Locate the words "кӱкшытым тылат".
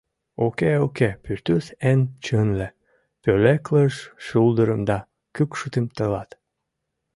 5.35-6.29